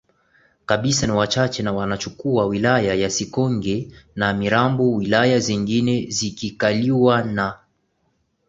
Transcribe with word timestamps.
kabisa 0.65 1.07
ni 1.07 1.13
wachache 1.13 1.63
na 1.63 1.73
wanachukua 1.73 2.45
wilaya 2.45 2.93
ya 2.93 3.09
Sikonge 3.09 3.91
na 4.15 4.33
Mirambo 4.33 4.93
wilaya 4.95 5.39
zingine 5.39 6.05
zikikaliwa 6.09 7.23
na 7.23 7.59